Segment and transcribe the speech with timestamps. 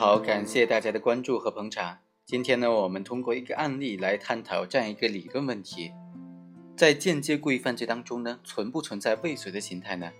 [0.00, 1.98] 好，感谢大家的关注和捧场。
[2.24, 5.92] 今天呢，我们通过一个案例来探讨这样一个理论问题：
[6.74, 10.10] 在间接故意犯罪当中呢，存不存在未遂的形态呢？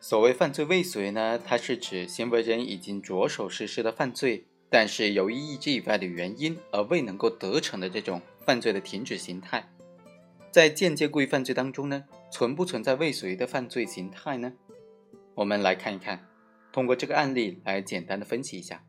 [0.00, 9.66] 所谓犯罪未遂呢，它是指行为人已经着手实施了犯罪，但是由于意志以外的原因而未能够得逞的这种犯罪的停止形态。
[10.50, 14.52] 在间接故意犯罪当中呢，存不存在未遂的犯罪形态呢？
[15.34, 16.28] 我们来看一看，
[16.70, 18.84] 通过这个案例来简单的分析一下。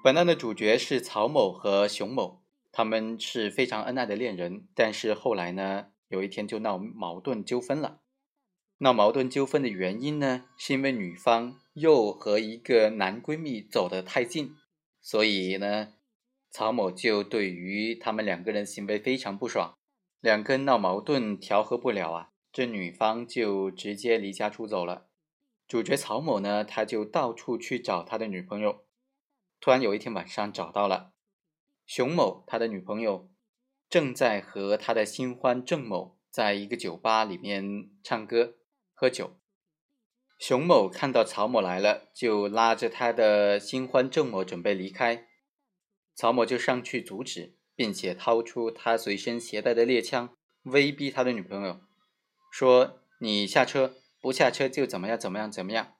[0.00, 8.00] 本案的主角是曹某和熊某，他们是非常恩爱的恋人，但是后来呢，有一天就闹矛盾纠纷了。
[8.78, 14.54] 闹矛盾纠纷的原因呢，是因为女方又和一个男闺蜜走得太近，
[15.00, 15.94] 所以呢，
[16.52, 19.74] 曹某就对于他们两个人行为非常不爽，
[20.20, 25.08] 两个人闹矛盾调和不了啊，这女方就直接离家出走了。
[25.66, 28.84] 主角曹某呢，他就到处去找他的女朋友。
[29.60, 31.12] 突然有一天晚上找到了
[31.86, 33.30] 熊某，他的女朋友
[33.88, 38.54] 正在和他的新欢郑某在一个酒吧里面唱歌
[38.92, 39.38] 喝酒。
[40.38, 45.26] 熊某看到曹某来了，就拉着他的新欢郑某准备离开，
[46.14, 51.80] 曹某就上去阻止，并且掏出他随身携带的猎枪，威逼他的女朋友
[52.52, 55.94] 说：“你下车，不下车就怎么样怎么样怎么样。”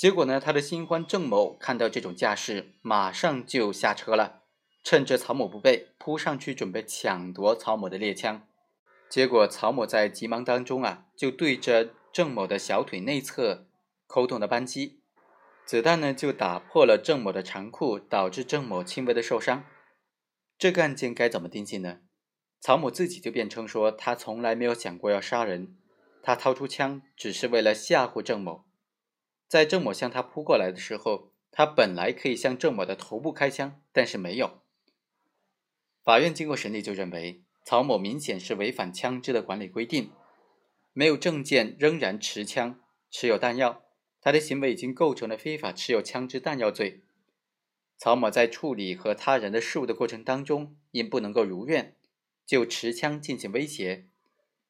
[0.00, 4.44] 结果呢，他的新欢郑某看到这种架势，马上就下车了，
[4.82, 8.48] 趁着曹某不备，扑上去准备抢夺曹某的猎枪。
[9.10, 13.66] 结果曹某在急忙当中啊，就对着郑某的小腿内侧
[14.06, 15.02] 扣动了扳机，
[15.66, 19.66] 子弹呢就打破了郑某的长裤，导致郑某轻微的受伤。
[20.56, 21.98] 这个案件该怎么定性呢？
[22.58, 25.76] 曹某自己就辩称说，他从来没有想过要杀人，
[26.22, 28.64] 他掏出枪只是为了吓唬郑某。
[29.50, 34.60] 在郑某向他扑过来的时候，他本来可以向郑某的头部开枪，但是没有。
[36.04, 40.12] 法院经过审理就认为，曹某明显是违反枪支的管理规定，
[40.92, 42.78] 没有证件仍然持枪
[43.10, 43.82] 持有弹药，
[44.20, 47.02] 他的行为已经构成了非法持有枪支弹药罪。
[47.98, 51.96] 曹某在处理和他人的事务的过程当中，因不能够如愿，
[52.46, 54.06] 就持枪进行威胁，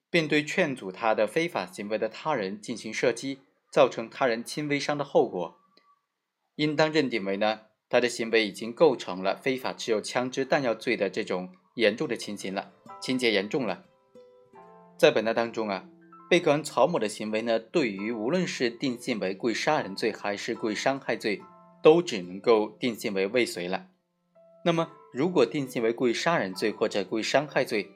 [0.08, 3.40] 并对劝阻他的非法行为的他人进行射击。
[3.70, 5.56] 造成他人轻微伤的后果，
[6.56, 13.84] 应当认定为呢，他的行为已经构成了非法持有枪支弹药罪的这种严重的情形了，情节严重了。
[14.96, 15.88] 在本案当中啊，
[16.28, 21.40] 被告人曹某的行为呢，对于无论是定性为故意杀人罪还是故意伤害罪，
[21.82, 23.86] 都只能够定性为未遂了。
[24.64, 27.90] 那么，如果定性为故意杀人罪或者故意伤害罪，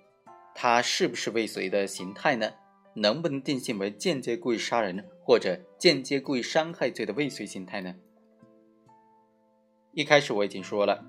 [0.55, 2.53] 它是不是未遂的形态呢？
[2.95, 7.95] 能不能定性为间接故意杀人或者间接故意伤害罪的未遂形态呢？
[9.93, 11.05] 一开始我已经说了，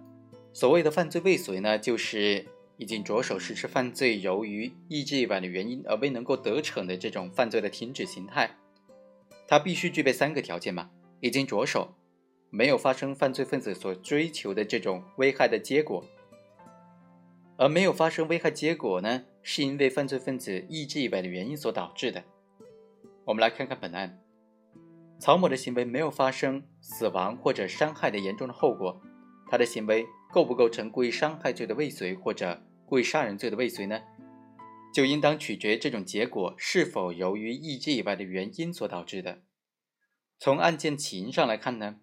[0.54, 2.46] 所谓的犯罪未遂呢，就是
[2.78, 8.58] 已经着手实施犯罪，由于意志以外的原因而未能够得逞的这种犯罪的停止形态。
[9.48, 11.94] 它必须具备三个条件嘛：已经着手，
[12.50, 16.04] 没有发生犯罪分子所追求的这种危害的结果。
[17.58, 22.24] 而没有发生危害结果呢，是因为犯罪分子意志以外的原因所导致的。
[23.26, 24.20] 我们来看看本案，
[25.20, 29.00] 曹某的行为没有发生死亡或者伤害的严重的后果，
[29.48, 30.04] 他的行为
[30.34, 34.02] 构不构成故意伤害罪的未遂或者故意杀人罪的未遂呢？
[34.92, 39.44] 就应当取决这种结果是否由于意志以外的原因所导致的。
[40.40, 41.98] 从案件起因上来看呢？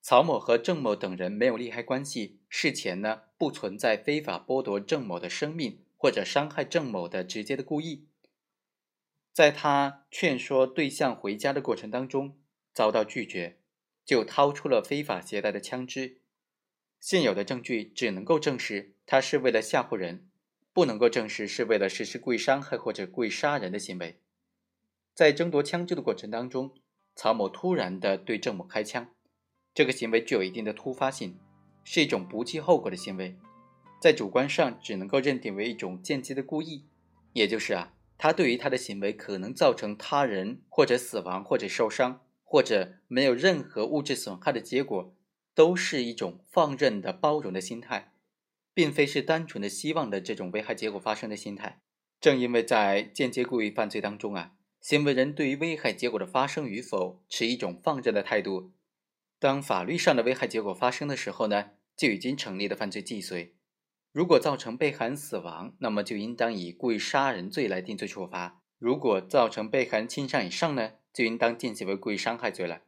[0.00, 8.06] 曹某和郑某等人没有利害关系，事前呢不存在非法剥夺郑某的生命或者伤害郑某的直接的故意。
[9.34, 12.38] 在他劝说对象回家的过程当中
[12.72, 13.58] 遭到拒绝，
[14.06, 16.22] 就掏出了非法携带的枪支。
[16.98, 20.30] 现有的证据只能够证实他是为了吓唬人，
[20.72, 24.18] 不能够证实是为了实施故意伤害或者故意杀人的行为。
[25.14, 26.72] 在争夺枪支的过程当中，
[27.14, 29.10] 曹某突然的对郑某开枪。
[29.74, 31.38] 这个行为具有一定的突发性，
[31.84, 33.36] 是一种不计后果的行为，
[34.00, 36.86] 在主观上只能够认定为一种间接的故意，
[37.34, 45.14] 也就是啊，他对于他的行为可能造成他人或者死亡或者受伤或者没有任何物质损害的结果，
[45.54, 48.14] 都是一种放任的包容的心态，
[48.72, 51.82] 并非是单纯的希望的这种危害结果发生的心态。
[52.18, 58.72] 正因为在间接故意犯罪当中啊，行为人对于危害结果的发生与否持一种放任的态度。
[59.38, 63.54] 当法律上的危害结果发生的时候呢，就已经成立了犯罪既遂。
[64.12, 72.82] 如果造成被害人死亡，那么就应当以故意杀人罪来定罪处罚；如果造成被害人轻伤以上呢，就应当定性为故意伤害罪了。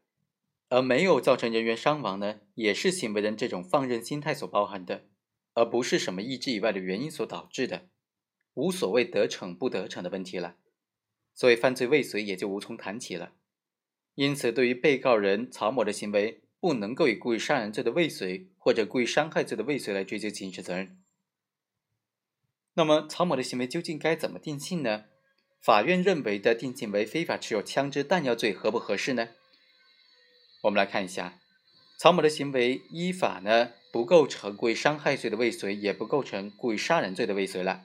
[0.69, 5.05] 而没有造成人员伤亡呢，也是行为人这种放任心态所包含的，
[5.55, 7.89] 而不是什么意志以外的原因所导致的，
[8.55, 10.57] 无所谓得逞不得逞的问题了，
[11.35, 13.35] 所以犯罪未遂也就无从谈起了。
[14.17, 21.02] 因此，对于被告人曹某的行为，不能够以故意杀人罪的未遂或者故意伤害罪的未遂来追究刑事责任。
[22.75, 25.05] 那么，曹某的行为究竟该怎么定性呢？
[25.61, 29.29] 法院认为的定性为非法持有枪支弹药罪合不合适呢？
[30.63, 31.39] 我们来看一下，
[31.99, 37.85] 曹某的行为依法呢不构成故意伤害罪的未遂，也不构成故意杀人罪的未遂了。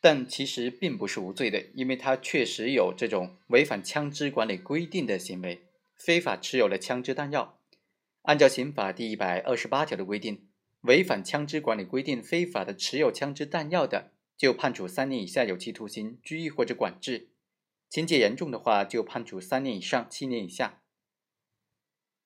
[0.00, 5.62] 但其实并不是无罪的，因为他确实有这种违反枪支管理规定的行为，
[5.96, 7.58] 非法持有了枪支弹药。
[8.22, 10.48] 按照刑法第一百二十八条的规定，
[10.84, 17.28] 违反枪支管理规定非法的持有枪支弹药的，就判处三年以下有期徒刑、拘役或者管制；
[17.88, 20.82] 情节严重的话，就判处三年以上七年以下。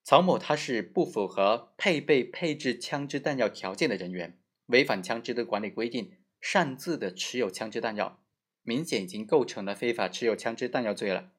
[0.02, 8.20] 曹某他是不符合配备配置枪支弹药条件的人员，违反枪支的管理规定，擅自的持有枪支弹药，
[8.62, 11.30] 明显已经构成了非法持有枪支弹药罪了。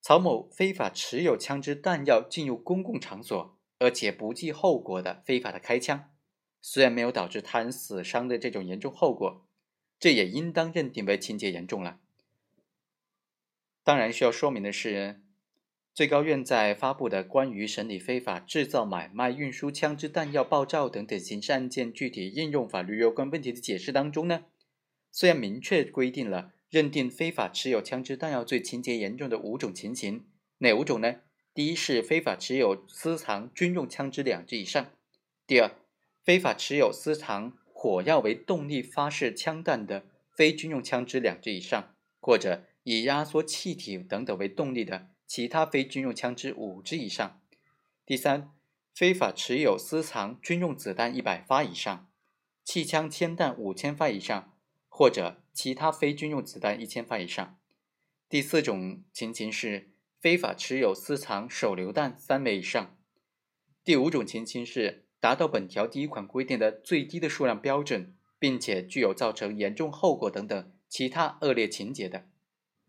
[0.00, 6.10] 曹某非法持有枪支弹药进入公共场所，而且不计后果的非法的开枪，
[6.60, 9.46] 虽然没有导致他人死伤的这种严重后果，
[9.98, 11.98] 这也应当认定为情节严重了。
[13.82, 15.20] 当然需要说明的是。
[15.94, 24.46] 最高院在发布的关于审理非法制造、买卖、运输枪支弹药、爆炸等等刑事案件具体应用法律有关问题的解释当中呢，
[25.10, 30.24] 虽然明确规定了认定非法持有枪支弹药罪情节严重的五种情形，
[30.60, 31.16] 哪五种呢？
[31.54, 34.86] 第一是非法持有、私藏军用枪支两支以上；
[35.46, 35.70] 第二，
[36.22, 45.08] 非法持有、私藏火药为动力发射枪弹的非军用枪支两支以上，或者以压缩气体等等为动力的。
[45.26, 47.40] 其他非军用枪支五支以上。
[48.04, 48.50] 第三，
[48.94, 52.10] 非法持有、私藏军用子弹一百发以上，
[52.64, 54.54] 气枪铅弹五千发以上，
[54.88, 57.58] 或者其他非军用子弹一千发以上。
[58.28, 59.91] 第四种情形是
[60.22, 62.96] 非法持有、私藏手榴弹三枚以上。
[63.82, 72.28] 第五种情形是达到本条第一款规定的最低的数量标准，并且具有造成严重后果等等其他恶劣情节的。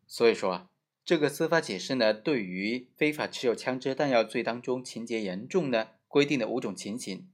[0.06, 0.70] 所以说啊。
[1.06, 7.28] 这个司法解释呢，对于非法持有枪支弹药罪当中情节严重呢规定的五种情形，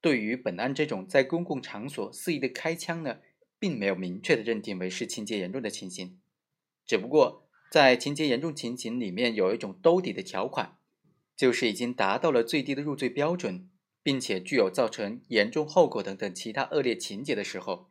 [0.00, 3.18] 对于本案这种在公共场所肆意的开枪呢，
[3.58, 6.18] 并没有明确的认定为是情节严重的情形，
[6.86, 10.78] 只不过在情节严重情形里面有一种兜底的条款，
[11.36, 13.68] 就是已经达到了最低的入罪标准，
[14.02, 17.90] 并且具有造成严重后果等等其他恶劣情节的时候，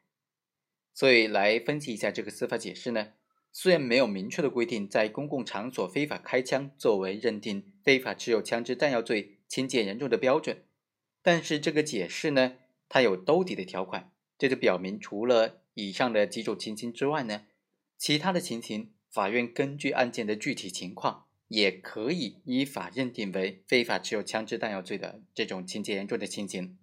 [0.93, 3.13] 所以来分析一下这个司法解释呢。
[3.51, 10.65] 虽然没有明确的规定，在公共场所非法开枪作为认定非法持有枪支弹药罪情节严重的标准，
[11.21, 12.55] 但是这个解释呢，
[12.89, 17.43] 它有兜底的条款，这就表明除了以上的几种情形之外呢，
[17.97, 26.77] 其他的情形，法院根据案件的具体情况，也可以依法认定为非法持有枪支弹药罪的这种情节严重的情形。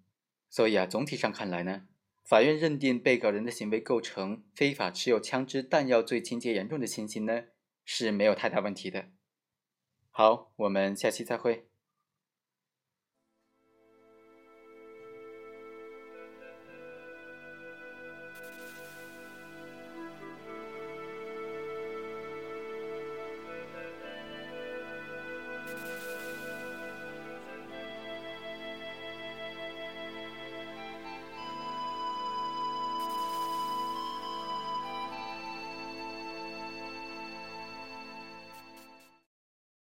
[0.48, 1.88] 所以啊，总体上看来呢。
[2.24, 7.42] 法院认定被告人的行为构成非法持有枪支弹药罪情节严重的情形呢，
[7.84, 9.10] 是没有太大问题的。
[10.10, 11.66] 好，我们下期再会。